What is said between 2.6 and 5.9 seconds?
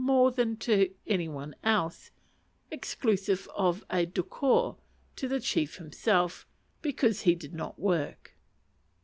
exclusive of a douceur to the chief